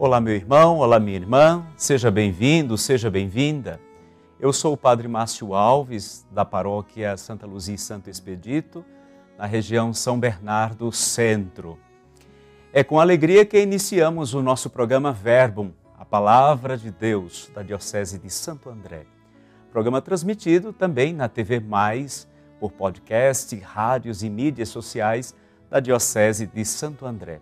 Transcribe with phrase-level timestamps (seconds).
[0.00, 3.80] Olá, meu irmão, olá, minha irmã, seja bem-vindo, seja bem-vinda.
[4.38, 8.84] Eu sou o Padre Márcio Alves, da paróquia Santa Luzia e Santo Expedito,
[9.36, 11.76] na região São Bernardo Centro.
[12.72, 18.20] É com alegria que iniciamos o nosso programa Verbum, a Palavra de Deus, da Diocese
[18.20, 19.04] de Santo André.
[19.72, 22.28] Programa transmitido também na TV Mais,
[22.60, 25.34] por podcast, rádios e mídias sociais
[25.68, 27.40] da Diocese de Santo André.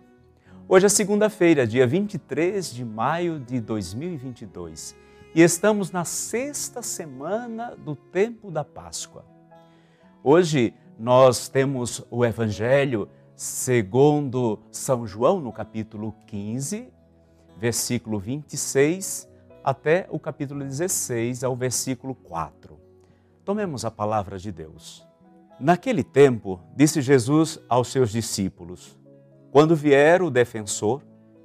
[0.69, 4.97] Hoje é segunda-feira, dia 23 de maio de 2022
[5.33, 9.23] e estamos na sexta semana do tempo da Páscoa.
[10.21, 16.91] Hoje nós temos o Evangelho segundo São João, no capítulo 15,
[17.57, 19.25] versículo 26,
[19.63, 22.77] até o capítulo 16, ao versículo 4.
[23.45, 25.07] Tomemos a palavra de Deus.
[25.61, 28.97] Naquele tempo, disse Jesus aos seus discípulos:
[29.51, 31.01] quando vier o defensor,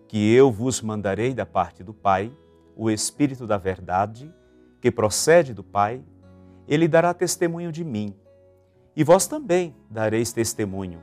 [0.08, 2.32] que eu vos mandarei da parte do Pai,
[2.76, 4.32] o Espírito da Verdade,
[4.80, 6.02] que procede do Pai,
[6.66, 8.14] ele dará testemunho de mim.
[8.94, 11.00] E vós também dareis testemunho,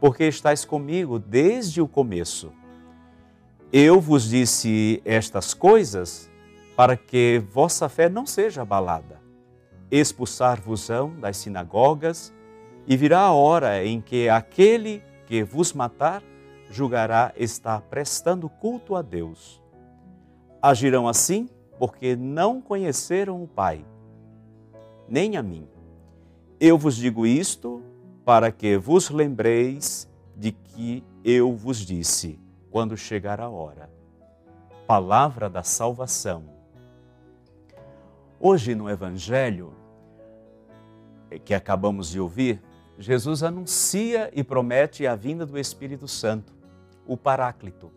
[0.00, 2.52] porque estáis comigo desde o começo.
[3.72, 6.28] Eu vos disse estas coisas
[6.74, 9.20] para que vossa fé não seja abalada.
[9.90, 12.32] Expulsar-vos-ão das sinagogas,
[12.86, 16.24] e virá a hora em que aquele que vos matar
[16.68, 19.62] julgará estar prestando culto a Deus.
[20.60, 23.86] Agirão assim porque não conheceram o Pai,
[25.08, 25.68] nem a mim.
[26.58, 27.80] Eu vos digo isto
[28.24, 33.88] para que vos lembreis de que eu vos disse quando chegar a hora.
[34.84, 36.42] Palavra da salvação.
[38.40, 39.72] Hoje no Evangelho
[41.44, 42.60] que acabamos de ouvir,
[43.00, 46.52] Jesus anuncia e promete a vinda do Espírito Santo
[47.06, 47.90] o Paráclito,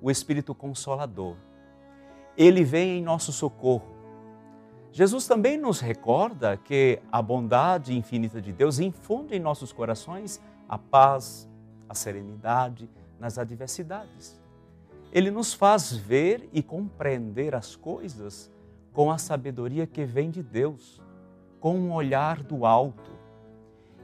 [0.00, 1.34] o Espírito Consolador.
[2.36, 3.92] Ele vem em nosso socorro.
[4.92, 10.78] Jesus também nos recorda que a bondade infinita de Deus infunde em nossos corações a
[10.78, 11.48] paz,
[11.88, 14.40] a serenidade nas adversidades.
[15.12, 18.52] Ele nos faz ver e compreender as coisas
[18.92, 21.02] com a sabedoria que vem de Deus,
[21.58, 23.13] com um olhar do alto.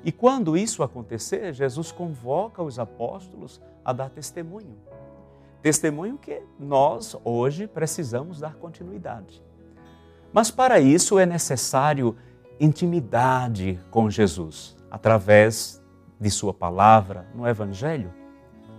[0.05, 4.77] E quando isso acontecer, Jesus convoca os apóstolos a dar testemunho.
[5.63, 9.43] Testemunho que nós hoje precisamos dar continuidade.
[10.33, 12.17] Mas para isso é necessário
[12.59, 15.83] intimidade com Jesus, através
[16.19, 18.13] de Sua palavra no Evangelho.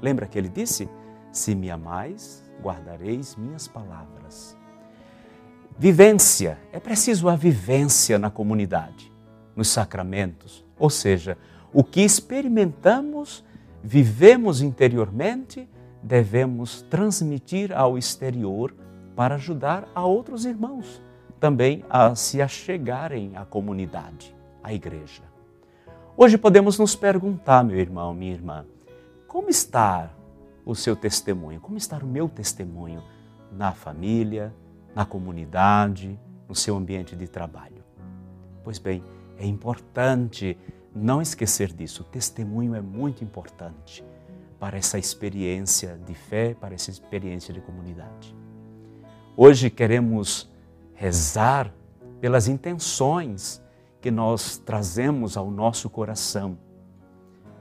[0.02, 0.90] Lembra que ele disse:
[1.32, 4.58] Se me amais, guardareis minhas palavras.
[5.78, 9.11] Vivência, é preciso a vivência na comunidade,
[9.56, 11.38] nos sacramentos, ou seja,
[11.74, 13.44] o que experimentamos
[13.84, 15.68] vivemos interiormente,
[16.02, 18.74] devemos transmitir ao exterior
[19.16, 21.02] para ajudar a outros irmãos
[21.42, 25.24] também a se achegarem à comunidade, à igreja.
[26.16, 28.64] Hoje podemos nos perguntar, meu irmão, minha irmã,
[29.28, 30.12] como está
[30.64, 31.60] o seu testemunho?
[31.60, 33.02] Como está o meu testemunho
[33.52, 34.54] na família,
[34.94, 37.84] na comunidade, no seu ambiente de trabalho?
[38.64, 39.04] Pois bem,
[39.42, 40.56] é importante
[40.96, 42.04] não esquecer disso.
[42.04, 44.06] O testemunho é muito importante
[44.60, 48.36] para essa experiência de fé, para essa experiência de comunidade.
[49.36, 50.48] Hoje queremos
[50.94, 51.74] rezar
[52.20, 53.60] pelas intenções
[54.00, 56.58] que nós trazemos ao nosso coração.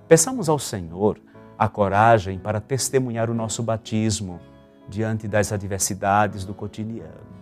[0.06, 1.18] Peçamos ao Senhor
[1.58, 4.38] a coragem para testemunhar o nosso batismo
[4.86, 7.39] diante das adversidades do cotidiano.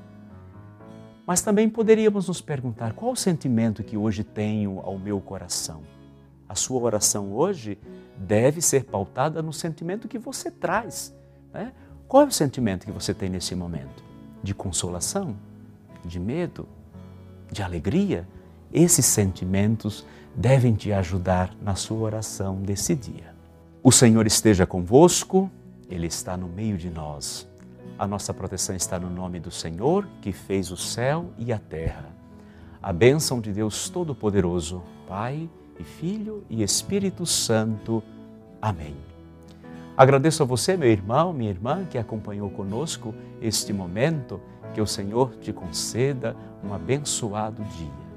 [1.28, 5.82] Mas também poderíamos nos perguntar qual o sentimento que hoje tenho ao meu coração.
[6.48, 7.76] A sua oração hoje
[8.16, 11.14] deve ser pautada no sentimento que você traz.
[11.52, 11.74] Né?
[12.08, 14.02] Qual é o sentimento que você tem nesse momento?
[14.42, 15.36] De consolação?
[16.02, 16.66] De medo?
[17.52, 18.26] De alegria?
[18.72, 23.34] Esses sentimentos devem te ajudar na sua oração desse dia.
[23.82, 25.50] O Senhor esteja convosco,
[25.90, 27.47] Ele está no meio de nós.
[27.98, 32.06] A nossa proteção está no nome do Senhor, que fez o céu e a terra.
[32.80, 35.50] A bênção de Deus Todo-Poderoso, Pai
[35.80, 38.00] e Filho e Espírito Santo.
[38.62, 38.94] Amém.
[39.96, 43.12] Agradeço a você, meu irmão, minha irmã, que acompanhou conosco
[43.42, 44.40] este momento.
[44.72, 48.07] Que o Senhor te conceda um abençoado dia.